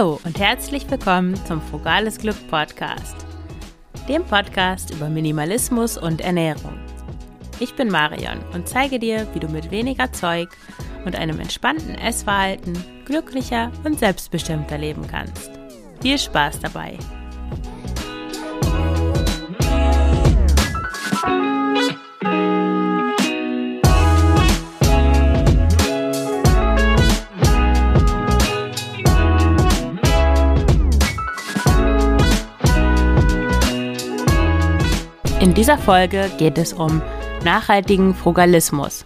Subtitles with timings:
[0.00, 3.14] Hallo und herzlich willkommen zum Frugales Glück Podcast,
[4.08, 6.72] dem Podcast über Minimalismus und Ernährung.
[7.58, 10.48] Ich bin Marion und zeige dir, wie du mit weniger Zeug
[11.04, 15.50] und einem entspannten Essverhalten glücklicher und selbstbestimmter leben kannst.
[16.00, 16.96] Viel Spaß dabei!
[35.60, 37.02] Dieser Folge geht es um
[37.44, 39.04] nachhaltigen Frugalismus.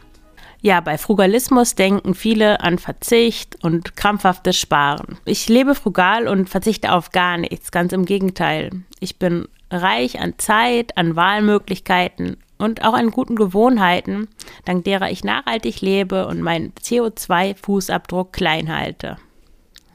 [0.62, 5.18] Ja, bei Frugalismus denken viele an Verzicht und krampfhaftes Sparen.
[5.24, 8.70] Ich lebe frugal und verzichte auf gar nichts, ganz im Gegenteil.
[9.00, 14.28] Ich bin reich an Zeit, an Wahlmöglichkeiten und auch an guten Gewohnheiten,
[14.64, 19.16] dank derer ich nachhaltig lebe und meinen CO2-Fußabdruck klein halte.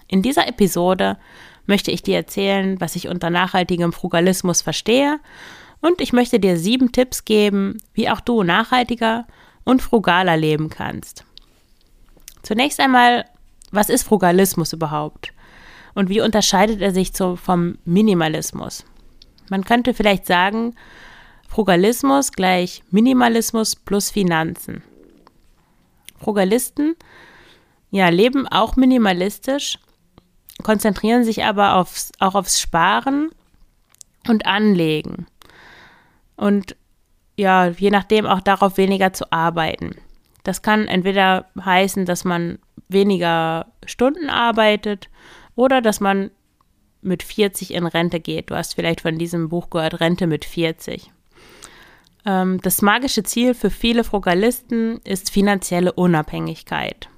[0.09, 1.15] In dieser Episode
[1.67, 5.21] möchte ich dir erzählen, was ich unter nachhaltigem Frugalismus verstehe
[5.81, 9.25] und ich möchte dir sieben Tipps geben, wie auch du nachhaltiger
[9.63, 11.23] und frugaler leben kannst.
[12.43, 13.25] Zunächst einmal,
[13.71, 15.33] was ist Frugalismus überhaupt?
[15.95, 18.85] Und wie unterscheidet er sich so vom Minimalismus?
[19.49, 20.75] Man könnte vielleicht sagen,
[21.47, 24.83] Frugalismus gleich Minimalismus plus Finanzen.
[26.19, 26.95] Frugalisten
[27.91, 29.79] ja, leben auch minimalistisch,
[30.63, 33.29] konzentrieren sich aber aufs, auch aufs Sparen
[34.27, 35.25] und Anlegen.
[36.39, 36.75] Und
[37.37, 39.95] ja, je nachdem auch darauf weniger zu arbeiten.
[40.43, 45.09] Das kann entweder heißen, dass man weniger Stunden arbeitet
[45.55, 46.31] oder dass man
[47.01, 48.49] mit 40 in Rente geht.
[48.49, 51.11] Du hast vielleicht von diesem Buch gehört, Rente mit 40.
[52.25, 57.09] Ähm, das magische Ziel für viele Frugalisten ist finanzielle Unabhängigkeit.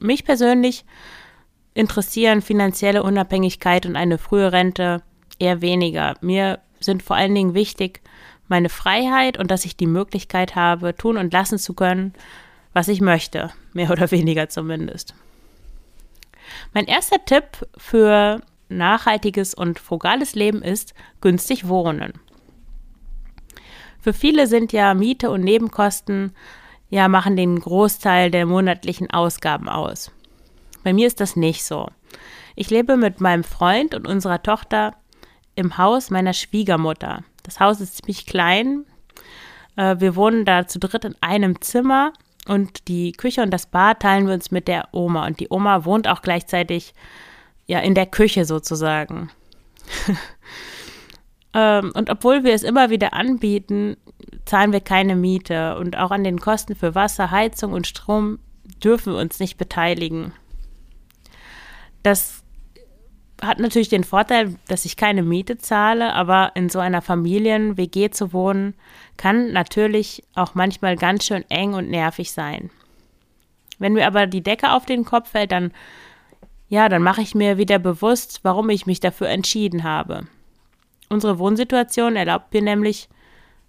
[0.00, 0.84] Mich persönlich
[1.72, 5.02] interessieren finanzielle Unabhängigkeit und eine frühe Rente
[5.38, 6.14] eher weniger.
[6.20, 8.00] Mir sind vor allen Dingen wichtig,
[8.48, 12.12] meine Freiheit und dass ich die Möglichkeit habe, tun und lassen zu können,
[12.72, 15.14] was ich möchte, mehr oder weniger zumindest.
[16.72, 22.12] Mein erster Tipp für nachhaltiges und frugales Leben ist günstig wohnen.
[24.00, 26.34] Für viele sind ja Miete und Nebenkosten
[26.90, 30.10] ja machen den Großteil der monatlichen Ausgaben aus.
[30.82, 31.88] Bei mir ist das nicht so.
[32.54, 34.94] Ich lebe mit meinem Freund und unserer Tochter
[35.54, 37.24] im Haus meiner Schwiegermutter.
[37.44, 38.84] Das Haus ist ziemlich klein.
[39.76, 42.12] Äh, wir wohnen da zu dritt in einem Zimmer
[42.46, 45.26] und die Küche und das Bad teilen wir uns mit der Oma.
[45.26, 46.94] Und die Oma wohnt auch gleichzeitig
[47.66, 49.30] ja in der Küche sozusagen.
[51.54, 53.96] ähm, und obwohl wir es immer wieder anbieten,
[54.44, 55.76] zahlen wir keine Miete.
[55.78, 58.38] Und auch an den Kosten für Wasser, Heizung und Strom
[58.82, 60.32] dürfen wir uns nicht beteiligen.
[62.02, 62.43] Das
[63.46, 68.32] hat natürlich den Vorteil, dass ich keine Miete zahle, aber in so einer Familien-WG zu
[68.32, 68.74] wohnen,
[69.16, 72.70] kann natürlich auch manchmal ganz schön eng und nervig sein.
[73.78, 75.72] Wenn mir aber die Decke auf den Kopf fällt, dann
[76.68, 80.26] ja, dann mache ich mir wieder bewusst, warum ich mich dafür entschieden habe.
[81.08, 83.08] Unsere Wohnsituation erlaubt mir nämlich,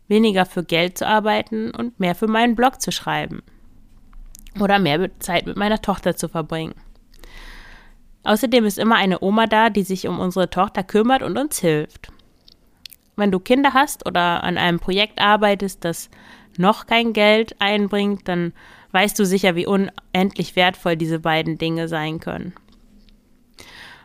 [0.07, 3.41] weniger für Geld zu arbeiten und mehr für meinen Blog zu schreiben.
[4.59, 6.75] Oder mehr Zeit mit meiner Tochter zu verbringen.
[8.25, 12.09] Außerdem ist immer eine Oma da, die sich um unsere Tochter kümmert und uns hilft.
[13.15, 16.09] Wenn du Kinder hast oder an einem Projekt arbeitest, das
[16.57, 18.53] noch kein Geld einbringt, dann
[18.91, 22.53] weißt du sicher, wie unendlich wertvoll diese beiden Dinge sein können.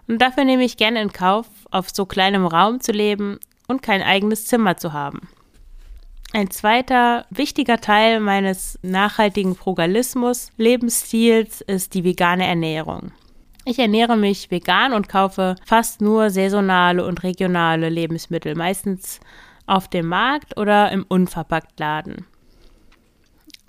[0.06, 3.38] Und dafür nehme ich gerne in Kauf, auf so kleinem Raum zu leben
[3.68, 5.28] und kein eigenes Zimmer zu haben.
[6.32, 13.12] Ein zweiter wichtiger Teil meines nachhaltigen Frugalismus-Lebensstils ist die vegane Ernährung.
[13.64, 19.20] Ich ernähre mich vegan und kaufe fast nur saisonale und regionale Lebensmittel, meistens
[19.66, 22.26] auf dem Markt oder im Unverpacktladen.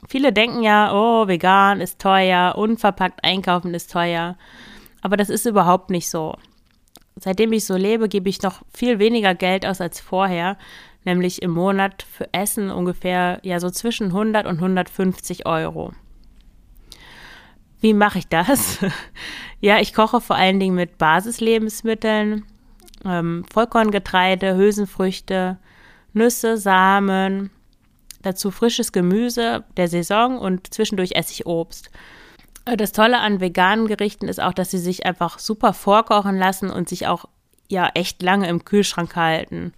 [0.08, 4.38] Viele denken ja, oh, vegan ist teuer, unverpackt einkaufen ist teuer.
[5.02, 6.36] Aber das ist überhaupt nicht so.
[7.18, 10.58] Seitdem ich so lebe, gebe ich noch viel weniger Geld aus als vorher,
[11.04, 15.92] nämlich im Monat für Essen ungefähr ja so zwischen 100 und 150 Euro.
[17.82, 18.78] Wie mache ich das?
[19.60, 22.46] ja, ich koche vor allen Dingen mit Basislebensmitteln,
[23.04, 25.58] ähm, Vollkorngetreide, Hülsenfrüchte,
[26.14, 27.50] Nüsse, Samen,
[28.22, 31.90] dazu frisches Gemüse der Saison und zwischendurch esse ich Obst.
[32.66, 36.70] Äh, das Tolle an veganen Gerichten ist auch, dass sie sich einfach super vorkochen lassen
[36.70, 37.26] und sich auch
[37.68, 39.74] ja echt lange im Kühlschrank halten.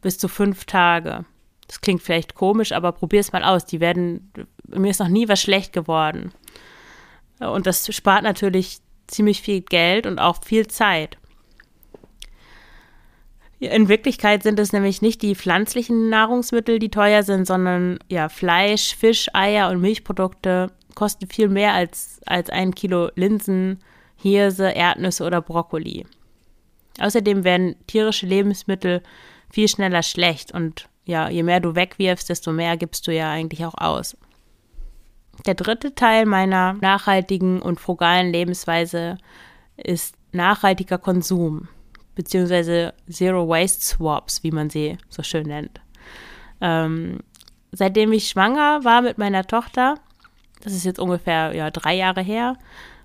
[0.00, 1.24] Bis zu fünf Tage.
[1.68, 3.66] Das klingt vielleicht komisch, aber probier es mal aus.
[3.66, 4.32] Die werden,
[4.68, 6.32] mir ist noch nie was schlecht geworden.
[7.40, 11.18] Und das spart natürlich ziemlich viel Geld und auch viel Zeit.
[13.58, 18.94] In Wirklichkeit sind es nämlich nicht die pflanzlichen Nahrungsmittel, die teuer sind, sondern ja, Fleisch,
[18.94, 23.80] Fisch, Eier und Milchprodukte kosten viel mehr als, als ein Kilo Linsen,
[24.16, 26.06] Hirse, Erdnüsse oder Brokkoli.
[26.98, 29.02] Außerdem werden tierische Lebensmittel
[29.50, 33.64] viel schneller schlecht und ja, je mehr du wegwirfst, desto mehr gibst du ja eigentlich
[33.64, 34.16] auch aus.
[35.44, 39.18] Der dritte Teil meiner nachhaltigen und frugalen Lebensweise
[39.76, 41.68] ist nachhaltiger Konsum,
[42.14, 45.80] beziehungsweise Zero Waste Swaps, wie man sie so schön nennt.
[46.60, 47.20] Ähm,
[47.72, 49.96] seitdem ich schwanger war mit meiner Tochter,
[50.62, 52.56] das ist jetzt ungefähr ja, drei Jahre her,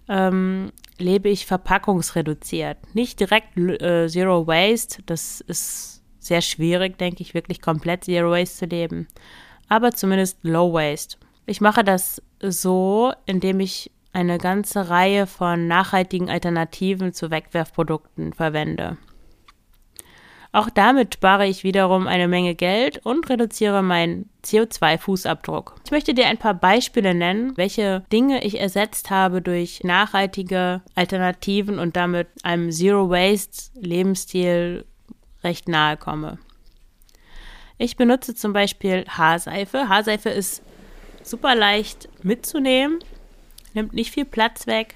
[0.07, 2.77] ähm, lebe ich verpackungsreduziert.
[2.93, 8.57] Nicht direkt äh, Zero Waste, das ist sehr schwierig, denke ich, wirklich komplett Zero Waste
[8.57, 9.07] zu leben,
[9.67, 11.17] aber zumindest Low Waste.
[11.45, 18.97] Ich mache das so, indem ich eine ganze Reihe von nachhaltigen Alternativen zu Wegwerfprodukten verwende.
[20.53, 25.75] Auch damit spare ich wiederum eine Menge Geld und reduziere meinen CO2-Fußabdruck.
[25.85, 31.79] Ich möchte dir ein paar Beispiele nennen, welche Dinge ich ersetzt habe durch nachhaltige Alternativen
[31.79, 34.83] und damit einem Zero-Waste-Lebensstil
[35.41, 36.37] recht nahe komme.
[37.77, 39.87] Ich benutze zum Beispiel Haarseife.
[39.87, 40.63] Haarseife ist
[41.23, 42.99] super leicht mitzunehmen,
[43.73, 44.95] nimmt nicht viel Platz weg,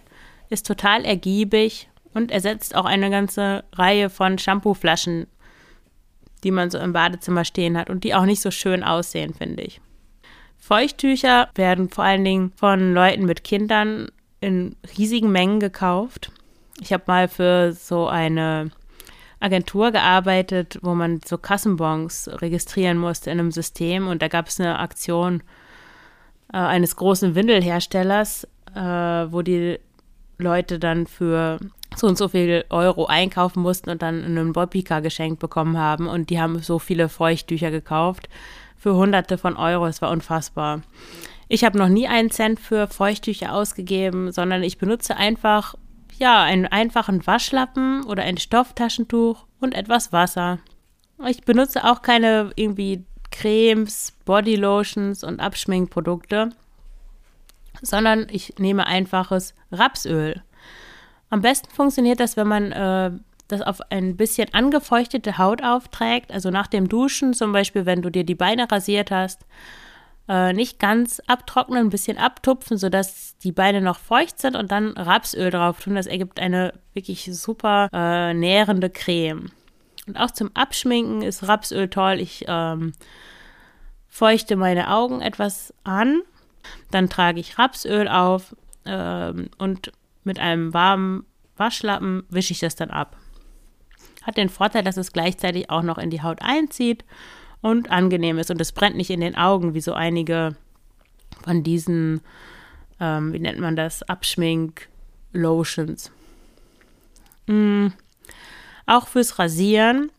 [0.49, 5.27] ist total ergiebig und ersetzt auch eine ganze Reihe von Shampooflaschen,
[6.43, 9.63] die man so im Badezimmer stehen hat und die auch nicht so schön aussehen, finde
[9.63, 9.81] ich.
[10.57, 14.09] Feuchttücher werden vor allen Dingen von Leuten mit Kindern
[14.41, 16.31] in riesigen Mengen gekauft.
[16.81, 18.71] Ich habe mal für so eine
[19.39, 24.59] Agentur gearbeitet, wo man so Kassenbons registrieren musste in einem System und da gab es
[24.59, 25.43] eine Aktion
[26.51, 29.79] äh, eines großen Windelherstellers, äh, wo die
[30.37, 31.59] Leute dann für
[31.95, 36.07] so und so viel Euro einkaufen mussten und dann einen Bobbika geschenkt bekommen haben.
[36.07, 38.29] Und die haben so viele Feuchttücher gekauft
[38.75, 39.87] für Hunderte von Euro.
[39.87, 40.81] Es war unfassbar.
[41.47, 45.75] Ich habe noch nie einen Cent für Feuchttücher ausgegeben, sondern ich benutze einfach,
[46.17, 50.59] ja, einen einfachen Waschlappen oder ein Stofftaschentuch und etwas Wasser.
[51.27, 53.03] Ich benutze auch keine irgendwie
[53.35, 56.51] Cremes, Bodylotions und Abschminkprodukte,
[57.81, 60.41] sondern ich nehme einfaches Rapsöl.
[61.29, 63.11] Am besten funktioniert das, wenn man äh,
[63.47, 68.09] das auf ein bisschen angefeuchtete Haut aufträgt, also nach dem Duschen zum Beispiel, wenn du
[68.09, 69.45] dir die Beine rasiert hast,
[70.29, 74.91] äh, nicht ganz abtrocknen, ein bisschen abtupfen, sodass die Beine noch feucht sind und dann
[74.91, 75.95] Rapsöl drauf tun.
[75.95, 79.51] Das ergibt eine wirklich super äh, nährende Creme.
[80.07, 82.19] Und auch zum Abschminken ist Rapsöl toll.
[82.19, 82.93] Ich ähm,
[84.07, 86.21] feuchte meine Augen etwas an,
[86.91, 88.55] dann trage ich Rapsöl auf
[88.85, 89.91] ähm, und
[90.23, 91.25] mit einem warmen
[91.57, 93.17] Waschlappen wische ich das dann ab.
[94.23, 97.03] Hat den Vorteil, dass es gleichzeitig auch noch in die Haut einzieht
[97.61, 100.55] und angenehm ist und es brennt nicht in den Augen, wie so einige
[101.43, 102.21] von diesen,
[102.99, 106.11] ähm, wie nennt man das, Abschmink-Lotions.
[107.47, 107.87] Mm.
[108.85, 110.11] Auch fürs Rasieren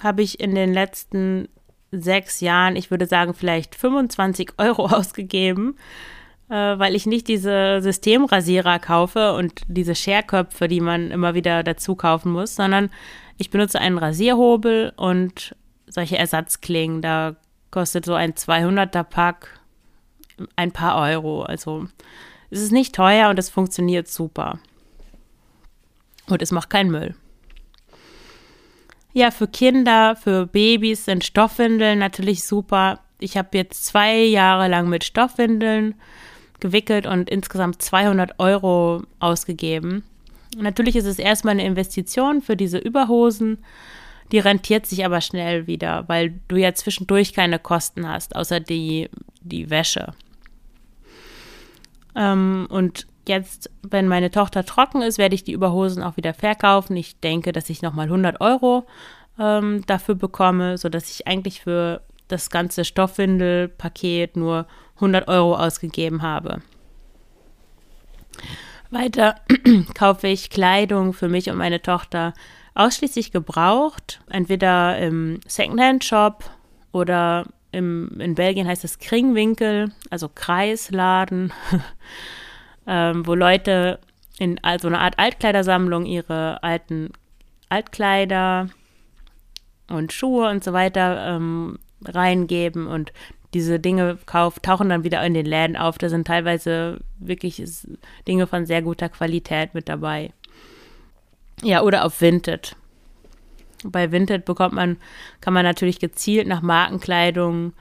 [0.00, 1.48] habe ich in den letzten
[1.90, 5.76] sechs Jahren, ich würde sagen, vielleicht 25 Euro ausgegeben,
[6.48, 11.94] äh, weil ich nicht diese Systemrasierer kaufe und diese Scherköpfe, die man immer wieder dazu
[11.94, 12.90] kaufen muss, sondern
[13.38, 15.54] ich benutze einen Rasierhobel und
[15.86, 17.02] solche Ersatzklingen.
[17.02, 17.36] Da
[17.70, 19.60] kostet so ein 200er Pack
[20.56, 21.42] ein paar Euro.
[21.42, 21.86] Also
[22.50, 24.58] es ist nicht teuer und es funktioniert super.
[26.28, 27.14] Und es macht keinen Müll.
[29.12, 33.00] Ja, für Kinder, für Babys sind Stoffwindeln natürlich super.
[33.18, 35.94] Ich habe jetzt zwei Jahre lang mit Stoffwindeln
[36.60, 40.02] gewickelt und insgesamt 200 Euro ausgegeben.
[40.56, 43.58] Natürlich ist es erstmal eine Investition für diese Überhosen.
[44.32, 49.10] Die rentiert sich aber schnell wieder, weil du ja zwischendurch keine Kosten hast, außer die,
[49.42, 50.14] die Wäsche.
[52.14, 56.96] Ähm, und jetzt, wenn meine Tochter trocken ist, werde ich die Überhosen auch wieder verkaufen.
[56.96, 58.86] Ich denke, dass ich nochmal 100 Euro
[59.38, 66.62] ähm, dafür bekomme, sodass ich eigentlich für das ganze Stoffwindelpaket nur 100 Euro ausgegeben habe.
[68.90, 69.36] Weiter
[69.94, 72.34] kaufe ich Kleidung für mich und meine Tochter
[72.74, 76.44] ausschließlich gebraucht, entweder im Secondhand-Shop
[76.92, 81.52] oder im, in Belgien heißt es Kringwinkel, also Kreisladen.
[82.86, 83.98] ähm, wo Leute
[84.38, 87.10] in also eine Art Altkleidersammlung ihre alten
[87.68, 88.68] Altkleider
[89.88, 93.12] und Schuhe und so weiter ähm, reingeben und
[93.54, 95.98] diese Dinge kauft, tauchen dann wieder in den Läden auf.
[95.98, 97.62] Da sind teilweise wirklich
[98.26, 100.32] Dinge von sehr guter Qualität mit dabei.
[101.62, 102.76] Ja, oder auf Vinted.
[103.84, 104.96] Bei Vinted bekommt man,
[105.40, 107.74] kann man natürlich gezielt nach Markenkleidung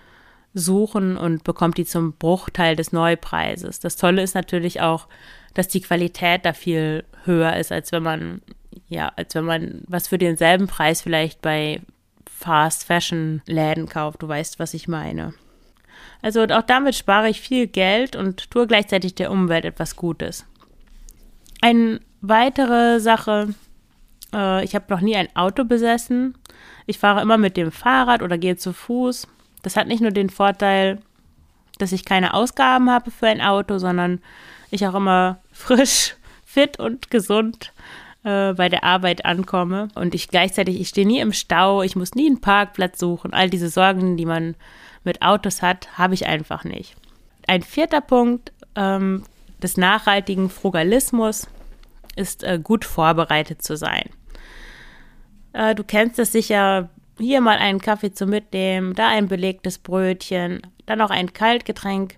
[0.53, 3.79] suchen und bekommt die zum Bruchteil des Neupreises.
[3.79, 5.07] Das Tolle ist natürlich auch,
[5.53, 8.41] dass die Qualität da viel höher ist, als wenn man,
[8.87, 11.81] ja, als wenn man was für denselben Preis vielleicht bei
[12.25, 14.23] Fast Fashion Läden kauft.
[14.23, 15.33] Du weißt, was ich meine.
[16.21, 20.45] Also auch damit spare ich viel Geld und tue gleichzeitig der Umwelt etwas Gutes.
[21.61, 23.53] Eine weitere Sache,
[24.33, 26.35] äh, ich habe noch nie ein Auto besessen.
[26.85, 29.27] Ich fahre immer mit dem Fahrrad oder gehe zu Fuß.
[29.61, 30.99] Das hat nicht nur den Vorteil,
[31.77, 34.19] dass ich keine Ausgaben habe für ein Auto, sondern
[34.69, 36.15] ich auch immer frisch,
[36.45, 37.73] fit und gesund
[38.23, 39.89] äh, bei der Arbeit ankomme.
[39.95, 43.33] Und ich gleichzeitig, ich stehe nie im Stau, ich muss nie einen Parkplatz suchen.
[43.33, 44.55] All diese Sorgen, die man
[45.03, 46.95] mit Autos hat, habe ich einfach nicht.
[47.47, 49.23] Ein vierter Punkt ähm,
[49.61, 51.47] des nachhaltigen Frugalismus
[52.15, 54.09] ist äh, gut vorbereitet zu sein.
[55.53, 56.89] Äh, du kennst es sicher,
[57.21, 62.17] hier mal einen Kaffee zu mitnehmen, da ein belegtes Brötchen, dann noch ein Kaltgetränk.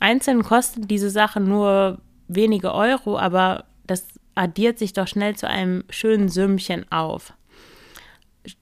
[0.00, 5.84] Einzeln kosten diese Sachen nur wenige Euro, aber das addiert sich doch schnell zu einem
[5.90, 7.32] schönen Sümmchen auf.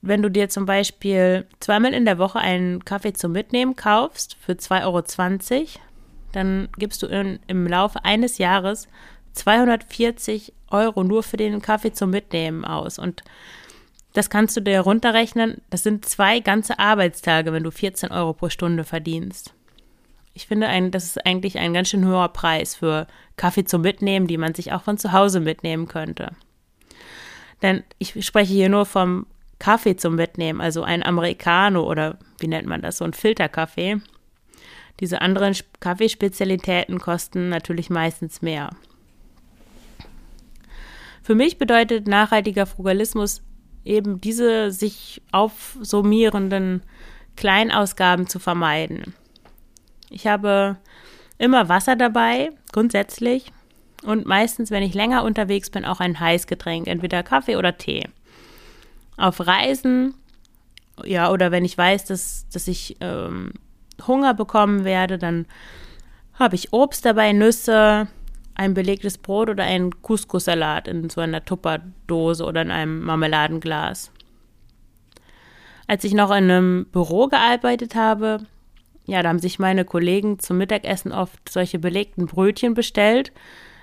[0.01, 4.53] Wenn du dir zum Beispiel zweimal in der Woche einen Kaffee zum Mitnehmen kaufst für
[4.53, 5.67] 2,20 Euro,
[6.31, 8.87] dann gibst du in, im Laufe eines Jahres
[9.33, 12.97] 240 Euro nur für den Kaffee zum Mitnehmen aus.
[12.97, 13.23] Und
[14.13, 15.61] das kannst du dir runterrechnen.
[15.69, 19.53] Das sind zwei ganze Arbeitstage, wenn du 14 Euro pro Stunde verdienst.
[20.35, 24.27] Ich finde, ein, das ist eigentlich ein ganz schön hoher Preis für Kaffee zum Mitnehmen,
[24.27, 26.31] die man sich auch von zu Hause mitnehmen könnte.
[27.61, 29.25] Denn ich spreche hier nur vom
[29.59, 34.01] Kaffee zum Mitnehmen, also ein Americano oder wie nennt man das, so ein Filterkaffee.
[34.99, 38.71] Diese anderen Kaffeespezialitäten kosten natürlich meistens mehr.
[41.23, 43.41] Für mich bedeutet nachhaltiger Frugalismus
[43.85, 46.83] eben diese sich aufsummierenden
[47.35, 49.13] Kleinausgaben zu vermeiden.
[50.09, 50.77] Ich habe
[51.37, 53.51] immer Wasser dabei, grundsätzlich.
[54.03, 58.07] Und meistens, wenn ich länger unterwegs bin, auch ein Heißgetränk, entweder Kaffee oder Tee.
[59.17, 60.13] Auf Reisen,
[61.03, 63.51] ja, oder wenn ich weiß, dass, dass ich ähm,
[64.05, 65.45] Hunger bekommen werde, dann
[66.33, 68.07] habe ich Obst dabei, Nüsse,
[68.55, 74.11] ein belegtes Brot oder einen Couscous-Salat in so einer Tupperdose oder in einem Marmeladenglas.
[75.87, 78.45] Als ich noch in einem Büro gearbeitet habe,
[79.05, 83.31] ja, da haben sich meine Kollegen zum Mittagessen oft solche belegten Brötchen bestellt.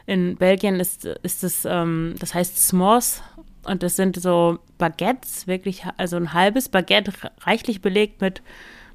[0.06, 3.20] In Belgien ist, ist es, ähm, das heißt S'mores
[3.64, 8.42] und das sind so Baguettes, wirklich, also ein halbes Baguette reichlich belegt mit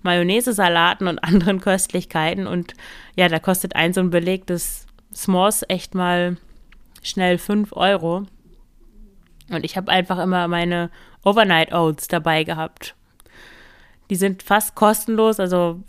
[0.02, 2.48] Mayonnaise, Salaten und anderen Köstlichkeiten.
[2.48, 2.74] Und
[3.16, 4.85] ja, da kostet ein so ein belegtes
[5.16, 6.38] S'mores echt mal
[7.02, 8.26] schnell 5 Euro.
[9.50, 10.90] Und ich habe einfach immer meine
[11.24, 12.96] Overnight Oats dabei gehabt.
[14.10, 15.80] Die sind fast kostenlos, also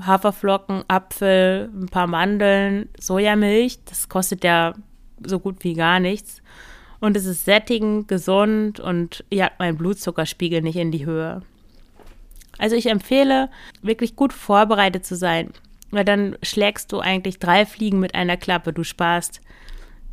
[0.00, 3.80] Haferflocken, Apfel, ein paar Mandeln, Sojamilch.
[3.84, 4.74] Das kostet ja
[5.24, 6.42] so gut wie gar nichts.
[7.00, 11.42] Und es ist sättigend, gesund und jagt meinen Blutzuckerspiegel nicht in die Höhe.
[12.58, 13.50] Also ich empfehle,
[13.82, 15.52] wirklich gut vorbereitet zu sein
[15.90, 18.72] weil dann schlägst du eigentlich drei Fliegen mit einer Klappe.
[18.72, 19.40] Du sparst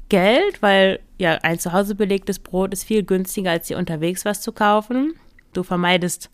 [0.10, 4.42] Geld, weil ja ein zu Hause belegtes Brot ist viel günstiger, als dir unterwegs was
[4.42, 5.14] zu kaufen.
[5.54, 6.30] Du vermeidest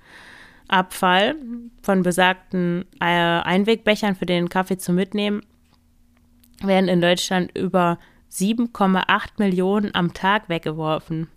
[0.67, 1.35] Abfall
[1.81, 5.41] von besagten äh, Einwegbechern für den Kaffee zu mitnehmen.
[6.62, 8.00] Werden in Deutschland über
[8.31, 11.27] 7,8 Millionen am Tag weggeworfen.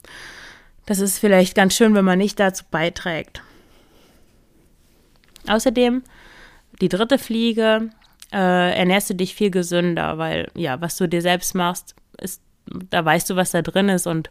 [0.86, 3.42] Das ist vielleicht ganz schön, wenn man nicht dazu beiträgt.
[5.48, 6.02] Außerdem
[6.80, 7.90] die dritte Fliege,
[8.33, 12.42] äh, ernährst du dich viel gesünder, weil ja, was du dir selbst machst, ist,
[12.90, 14.30] da weißt du, was da drin ist und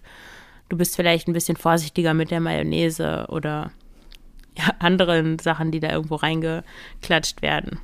[0.69, 3.71] du bist vielleicht ein bisschen vorsichtiger mit der Mayonnaise oder
[4.57, 7.79] ja, anderen Sachen, die da irgendwo reingeklatscht werden.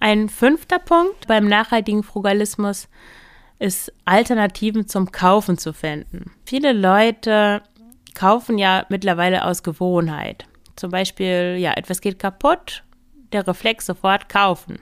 [0.00, 2.88] Ein fünfter Punkt beim nachhaltigen Frugalismus
[3.58, 6.30] ist Alternativen zum Kaufen zu finden.
[6.44, 7.62] Viele Leute
[8.14, 10.47] kaufen ja mittlerweile aus Gewohnheit.
[10.78, 12.84] Zum Beispiel, ja, etwas geht kaputt,
[13.32, 14.78] der Reflex sofort kaufen.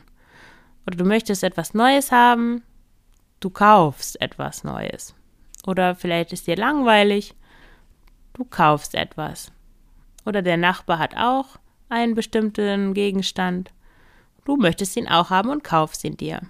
[0.87, 2.63] Oder du möchtest etwas Neues haben,
[3.41, 5.15] du kaufst etwas Neues.
[5.67, 7.35] Oder vielleicht ist dir langweilig,
[8.35, 9.51] du kaufst etwas.
[10.27, 13.73] Oder der Nachbar hat auch einen bestimmten Gegenstand.
[14.45, 16.43] Du möchtest ihn auch haben und kaufst ihn dir.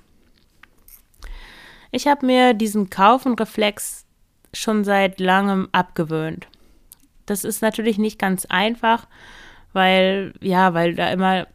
[1.92, 4.06] Ich habe mir diesen Kaufen-Reflex
[4.52, 6.48] schon seit langem abgewöhnt.
[7.26, 9.06] Das ist natürlich nicht ganz einfach,
[9.72, 11.46] weil, ja, weil da immer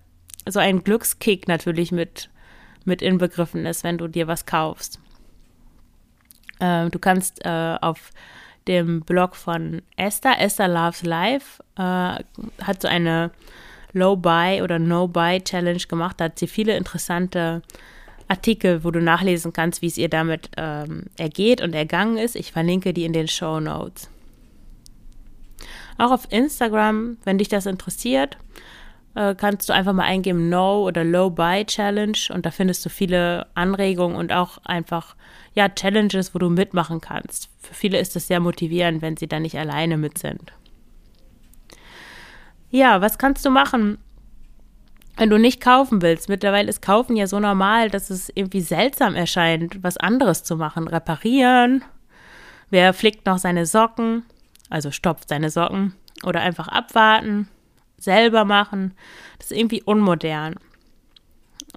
[0.47, 2.29] so ein Glückskick natürlich mit,
[2.85, 4.99] mit inbegriffen ist, wenn du dir was kaufst.
[6.59, 8.11] Äh, du kannst äh, auf
[8.67, 11.81] dem Blog von Esther, Esther Loves Life, äh,
[12.63, 13.31] hat so eine
[13.93, 16.19] Low-Buy oder No-Buy-Challenge gemacht.
[16.19, 17.61] Da hat sie viele interessante
[18.27, 22.35] Artikel, wo du nachlesen kannst, wie es ihr damit ähm, ergeht und ergangen ist.
[22.35, 24.09] Ich verlinke die in den Show Notes.
[26.01, 28.35] Auch auf Instagram, wenn dich das interessiert,
[29.13, 32.89] äh, kannst du einfach mal eingeben No oder Low Buy Challenge und da findest du
[32.89, 35.15] viele Anregungen und auch einfach
[35.53, 37.49] ja Challenges, wo du mitmachen kannst.
[37.59, 40.53] Für viele ist das sehr motivierend, wenn sie da nicht alleine mit sind.
[42.71, 43.99] Ja, was kannst du machen,
[45.17, 46.29] wenn du nicht kaufen willst?
[46.29, 50.87] Mittlerweile ist Kaufen ja so normal, dass es irgendwie seltsam erscheint, was anderes zu machen.
[50.87, 51.83] Reparieren.
[52.71, 54.23] Wer flickt noch seine Socken?
[54.71, 55.93] Also stopft seine Socken.
[56.23, 57.47] Oder einfach abwarten
[58.01, 58.93] selber machen.
[59.37, 60.55] Das ist irgendwie unmodern.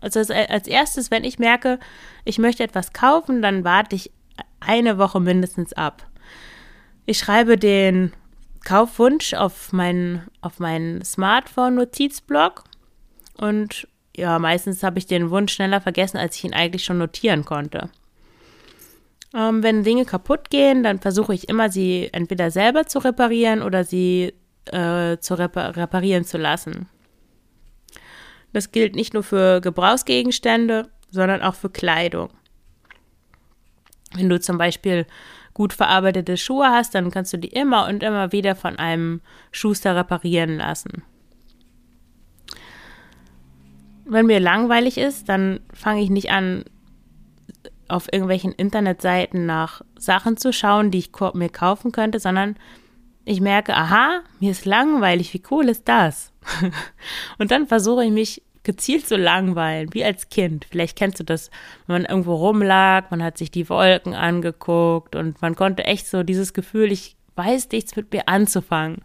[0.01, 1.79] Also als erstes, wenn ich merke,
[2.25, 4.11] ich möchte etwas kaufen, dann warte ich
[4.61, 6.07] eine Woche mindestens ab.
[7.07, 8.13] Ich schreibe den
[8.65, 12.65] Kaufwunsch auf meinen auf meinen Smartphone-Notizblock
[13.37, 13.87] und
[14.17, 17.91] ja, meistens habe ich den Wunsch schneller vergessen, als ich ihn eigentlich schon notieren konnte.
[19.35, 23.85] Ähm, wenn Dinge kaputt gehen, dann versuche ich immer, sie entweder selber zu reparieren oder
[23.85, 24.33] sie
[24.67, 26.89] äh, zu repar reparieren zu lassen.
[28.53, 32.31] Das gilt nicht nur für Gebrauchsgegenstände, sondern auch für Kleidung.
[34.15, 35.07] Wenn du zum Beispiel
[35.55, 39.97] gut verarbeitete Schuhe hast, dann kannst du die immer und immer wieder von einem Schuster
[39.97, 41.03] reparieren lassen.
[44.05, 46.65] Wenn mir langweilig ist, dann fange ich nicht an,
[47.89, 52.57] auf irgendwelchen Internetseiten nach Sachen zu schauen, die ich mir kaufen könnte, sondern
[53.25, 56.33] ich merke, aha, mir ist langweilig, wie cool ist das?
[57.39, 60.67] und dann versuche ich mich gezielt zu langweilen, wie als Kind.
[60.71, 61.51] Vielleicht kennst du das,
[61.87, 66.23] wenn man irgendwo rumlag, man hat sich die Wolken angeguckt und man konnte echt so
[66.23, 69.03] dieses Gefühl, ich weiß nichts mit mir anzufangen.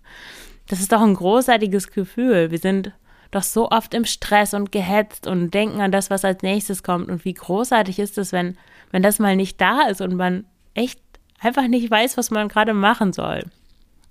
[0.68, 2.52] Das ist doch ein großartiges Gefühl.
[2.52, 2.94] Wir sind
[3.32, 7.10] doch so oft im Stress und gehetzt und denken an das, was als nächstes kommt.
[7.10, 8.58] Und wie großartig ist es, wenn,
[8.92, 11.00] wenn das mal nicht da ist und man echt
[11.40, 13.44] einfach nicht weiß, was man gerade machen soll.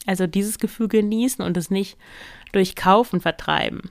[0.06, 1.98] Also dieses Gefühl genießen und es nicht
[2.52, 3.90] durch Kaufen vertreiben.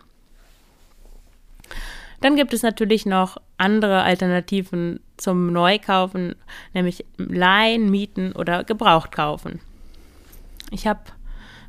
[2.21, 6.35] Dann gibt es natürlich noch andere Alternativen zum Neukaufen,
[6.73, 9.59] nämlich Leihen, Mieten oder Gebraucht kaufen.
[10.71, 11.01] Ich habe,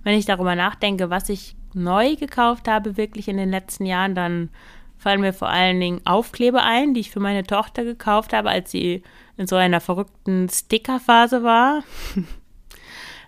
[0.05, 4.51] wenn ich darüber nachdenke, was ich neu gekauft habe, wirklich in den letzten Jahren, dann
[4.99, 8.71] fallen mir vor allen Dingen Aufkleber ein, die ich für meine Tochter gekauft habe, als
[8.71, 9.03] sie
[9.37, 11.85] in so einer verrückten Stickerphase war.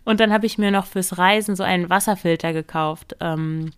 [0.05, 3.72] Und dann habe ich mir noch fürs Reisen so einen Wasserfilter gekauft, ähm,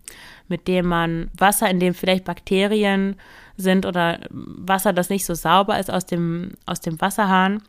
[0.49, 3.17] mit dem man Wasser, in dem vielleicht Bakterien
[3.57, 7.63] sind oder Wasser, das nicht so sauber ist aus dem, aus dem Wasserhahn,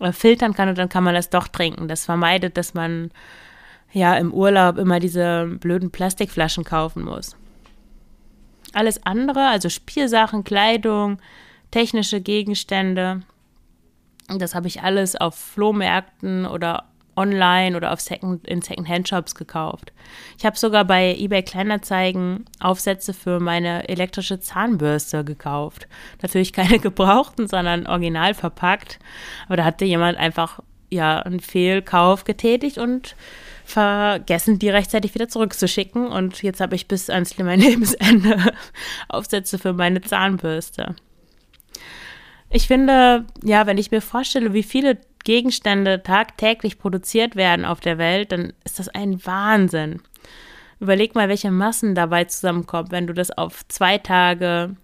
[0.00, 1.88] äh, filtern kann und dann kann man das doch trinken.
[1.88, 3.10] Das vermeidet, dass man
[3.94, 7.36] ja im Urlaub immer diese blöden Plastikflaschen kaufen muss.
[8.74, 11.18] Alles andere, also Spielsachen, Kleidung,
[11.70, 13.22] technische Gegenstände,
[14.28, 16.84] das habe ich alles auf Flohmärkten oder
[17.16, 19.92] online oder auf Second, in Second-Hand-Shops gekauft.
[20.36, 25.86] Ich habe sogar bei eBay Kleinanzeigen Aufsätze für meine elektrische Zahnbürste gekauft.
[26.22, 28.98] Natürlich keine gebrauchten, sondern original verpackt.
[29.46, 33.14] Aber da hatte jemand einfach ja einen Fehlkauf getätigt und
[33.64, 36.06] vergessen, die rechtzeitig wieder zurückzuschicken.
[36.06, 38.52] Und jetzt habe ich bis ans mein Lebensende
[39.08, 40.94] Aufsätze für meine Zahnbürste.
[42.50, 47.98] Ich finde, ja, wenn ich mir vorstelle, wie viele Gegenstände tagtäglich produziert werden auf der
[47.98, 50.02] Welt, dann ist das ein Wahnsinn.
[50.78, 54.76] Überleg mal, welche Massen dabei zusammenkommen, wenn du das auf zwei Tage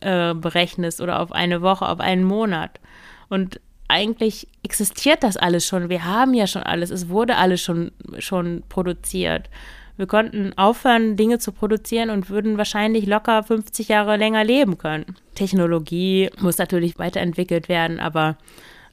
[0.00, 2.80] äh, berechnest oder auf eine Woche, auf einen Monat.
[3.28, 5.88] Und eigentlich existiert das alles schon.
[5.88, 6.90] Wir haben ja schon alles.
[6.90, 9.48] Es wurde alles schon, schon produziert.
[9.96, 15.16] Wir konnten aufhören, Dinge zu produzieren und würden wahrscheinlich locker 50 Jahre länger leben können.
[15.34, 18.36] Technologie muss natürlich weiterentwickelt werden, aber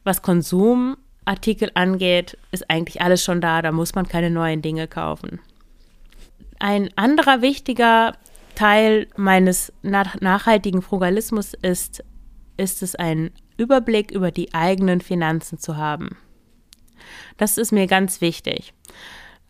[0.06, 3.62] was Konsumartikel angeht, ist eigentlich alles schon da.
[3.62, 5.40] Da muss man keine neuen Dinge kaufen.
[6.60, 8.14] Ein anderer wichtiger
[8.56, 12.04] Teil meines nachhaltigen Frugalismus ist,
[12.56, 16.18] ist es, einen Überblick über die eigenen Finanzen zu haben.
[17.38, 18.74] Das ist mir ganz wichtig.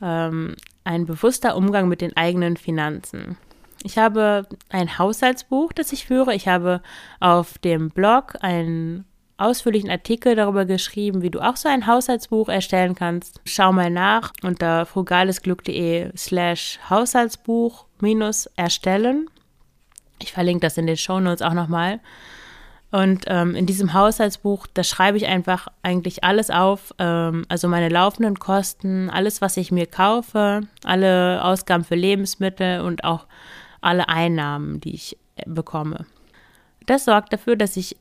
[0.01, 3.37] Ähm, ein bewusster Umgang mit den eigenen Finanzen.
[3.83, 6.33] Ich habe ein Haushaltsbuch, das ich führe.
[6.33, 6.81] Ich habe
[7.19, 9.05] auf dem Blog ein
[9.37, 13.41] ausführlichen Artikel darüber geschrieben, wie du auch so ein Haushaltsbuch erstellen kannst.
[13.45, 19.27] Schau mal nach unter frugalesglück.de slash Haushaltsbuch minus erstellen.
[20.21, 21.99] Ich verlinke das in den Shownotes auch nochmal.
[22.93, 27.89] Und ähm, in diesem Haushaltsbuch, da schreibe ich einfach eigentlich alles auf, ähm, also meine
[27.89, 33.25] laufenden Kosten, alles, was ich mir kaufe, alle Ausgaben für Lebensmittel und auch
[33.81, 36.05] alle Einnahmen, die ich äh, bekomme.
[36.85, 37.97] Das sorgt dafür, dass ich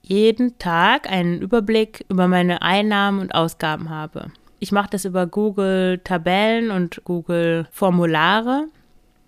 [0.00, 4.32] jeden Tag einen Überblick über meine Einnahmen und Ausgaben habe.
[4.60, 8.64] Ich mache das über Google Tabellen und Google Formulare.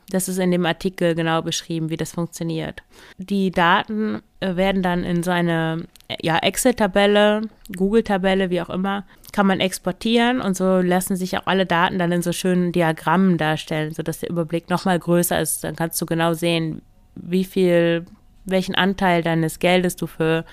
[0.09, 2.83] Das ist in dem Artikel genau beschrieben, wie das funktioniert.
[3.19, 5.85] Die Daten werden dann in so eine
[6.21, 7.43] ja, Excel-Tabelle,
[7.77, 12.13] Google-Tabelle, wie auch immer, kann man exportieren und so lassen sich auch alle Daten dann
[12.13, 15.65] in so schönen Diagrammen darstellen, sodass der Überblick nochmal größer ist.
[15.65, 16.83] Dann kannst du genau sehen,
[17.17, 18.05] wie viel
[18.45, 20.45] welchen Anteil deines Geldes du für,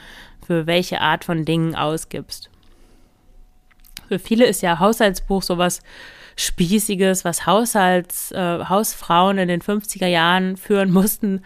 [0.45, 2.49] für welche Art von Dingen ausgibst.
[4.08, 5.82] Für viele ist ja Haushaltsbuch sowas
[6.38, 11.43] Spießiges, was Haushalts, äh, Hausfrauen in den 50er Jahren führen mussten,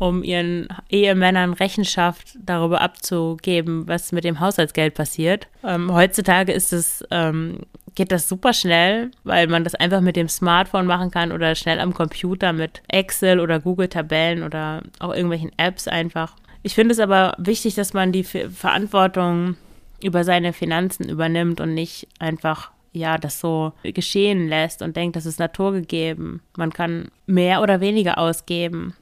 [0.00, 5.46] um ihren Ehemännern Rechenschaft darüber abzugeben, was mit dem Haushaltsgeld passiert.
[5.62, 7.60] Ähm, heutzutage ist es ähm,
[7.94, 11.78] geht das super schnell, weil man das einfach mit dem Smartphone machen kann oder schnell
[11.80, 16.34] am Computer mit Excel oder Google Tabellen oder auch irgendwelchen Apps einfach.
[16.62, 19.56] Ich finde es aber wichtig, dass man die Verantwortung
[20.02, 25.26] über seine Finanzen übernimmt und nicht einfach ja, das so geschehen lässt und denkt, das
[25.26, 26.40] ist naturgegeben.
[26.56, 28.94] Man kann mehr oder weniger ausgeben.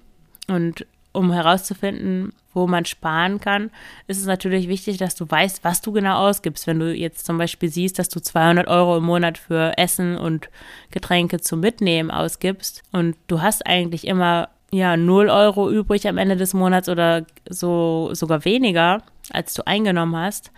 [0.48, 3.70] Und um herauszufinden, wo man sparen kann,
[4.06, 6.66] ist es natürlich wichtig, dass du weißt, was du genau ausgibst.
[6.66, 10.48] Wenn du jetzt zum Beispiel siehst, dass du 200 Euro im Monat für Essen und
[10.90, 16.36] Getränke zum Mitnehmen ausgibst und du hast eigentlich immer ja 0 Euro übrig am Ende
[16.36, 20.52] des Monats oder so sogar weniger, als du eingenommen hast,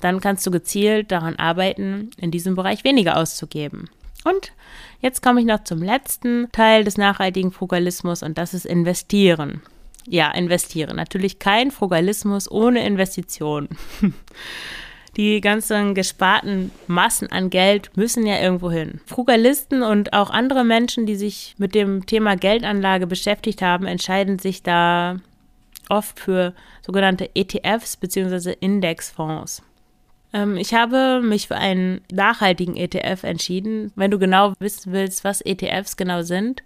[0.00, 3.88] dann kannst du gezielt daran arbeiten, in diesem Bereich weniger auszugeben.
[4.24, 4.52] Und
[5.00, 9.62] jetzt komme ich noch zum letzten Teil des nachhaltigen Frugalismus und das ist Investieren
[10.06, 10.94] ja, investiere.
[10.94, 13.68] Natürlich kein Frugalismus ohne Investition.
[15.16, 19.00] Die ganzen gesparten Massen an Geld müssen ja irgendwo hin.
[19.06, 24.64] Frugalisten und auch andere Menschen, die sich mit dem Thema Geldanlage beschäftigt haben, entscheiden sich
[24.64, 25.20] da
[25.88, 26.52] oft für
[26.84, 28.56] sogenannte ETFs bzw.
[28.58, 29.62] Indexfonds.
[30.34, 33.92] Ähm, ich habe mich für einen nachhaltigen ETF entschieden.
[33.94, 36.62] Wenn du genau wissen willst, was ETFs genau sind,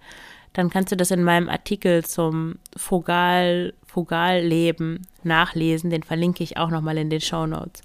[0.55, 5.91] dann kannst du das in meinem Artikel zum Frugal, Frugalleben nachlesen.
[5.91, 7.83] Den verlinke ich auch nochmal in den Show Notes.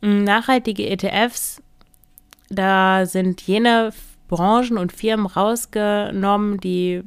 [0.00, 1.62] Nachhaltige ETFs,
[2.50, 3.90] da sind jene
[4.28, 7.02] Branchen und Firmen rausgenommen, die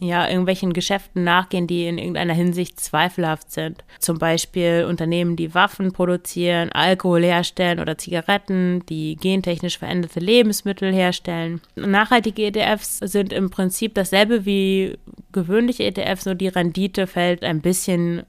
[0.00, 3.84] ja, irgendwelchen Geschäften nachgehen, die in irgendeiner Hinsicht zweifelhaft sind.
[3.98, 11.60] Zum Beispiel Unternehmen, die Waffen produzieren, Alkohol herstellen oder Zigaretten, die gentechnisch veränderte Lebensmittel herstellen.
[11.76, 14.96] Nachhaltige ETFs sind im Prinzip dasselbe wie
[15.32, 18.22] gewöhnliche ETFs, nur die Rendite fällt ein bisschen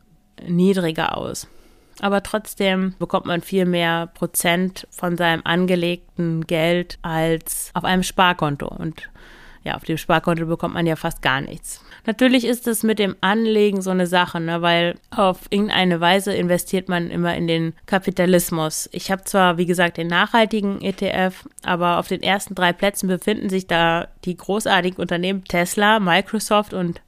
[0.45, 1.47] niedriger aus.
[1.99, 8.67] Aber trotzdem bekommt man viel mehr Prozent von seinem angelegten Geld als auf einem Sparkonto.
[8.67, 9.09] Und
[9.63, 11.83] ja, auf dem Sparkonto bekommt man ja fast gar nichts.
[12.05, 16.89] Natürlich ist es mit dem Anlegen so eine Sache, ne, weil auf irgendeine Weise investiert
[16.89, 18.89] man immer in den Kapitalismus.
[18.91, 23.49] Ich habe zwar, wie gesagt, den nachhaltigen ETF, aber auf den ersten drei Plätzen befinden
[23.49, 27.01] sich da die großartigen Unternehmen Tesla, Microsoft und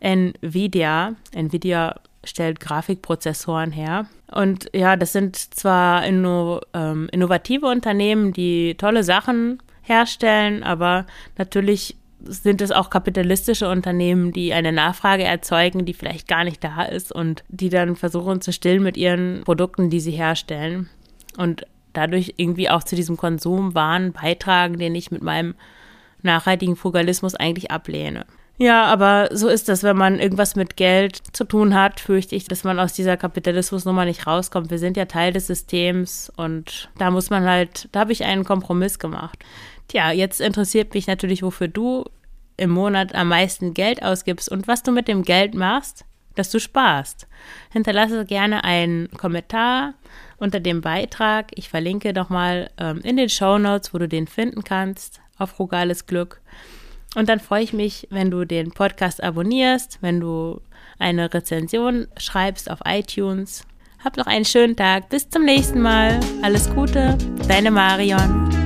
[0.00, 1.14] Nvidia.
[1.32, 4.06] Nvidia stellt Grafikprozessoren her.
[4.30, 11.06] Und ja, das sind zwar inno, ähm, innovative Unternehmen, die tolle Sachen herstellen, aber
[11.38, 16.82] natürlich sind es auch kapitalistische Unternehmen, die eine Nachfrage erzeugen, die vielleicht gar nicht da
[16.82, 20.88] ist und die dann versuchen zu stillen mit ihren Produkten, die sie herstellen
[21.36, 25.54] und dadurch irgendwie auch zu diesem Konsumwahn beitragen, den ich mit meinem
[26.22, 28.24] nachhaltigen Frugalismus eigentlich ablehne.
[28.56, 32.46] Ja, aber so ist das, wenn man irgendwas mit Geld zu tun hat, fürchte ich,
[32.46, 34.70] dass man aus dieser Kapitalismusnummer nicht rauskommt.
[34.70, 38.44] Wir sind ja Teil des Systems und da muss man halt, da habe ich einen
[38.44, 39.40] Kompromiss gemacht.
[39.88, 42.04] Tja, jetzt interessiert mich natürlich, wofür du
[42.56, 46.58] im Monat am meisten Geld ausgibst und was du mit dem Geld machst, dass du
[46.58, 47.26] sparst.
[47.72, 49.94] Hinterlasse gerne einen Kommentar
[50.38, 51.50] unter dem Beitrag.
[51.54, 56.06] Ich verlinke nochmal ähm, in den Show Notes, wo du den finden kannst, auf Frugales
[56.06, 56.40] Glück.
[57.14, 60.60] Und dann freue ich mich, wenn du den Podcast abonnierst, wenn du
[60.98, 63.64] eine Rezension schreibst auf iTunes.
[64.04, 65.08] Hab noch einen schönen Tag.
[65.08, 66.20] Bis zum nächsten Mal.
[66.42, 67.16] Alles Gute.
[67.48, 68.63] Deine Marion.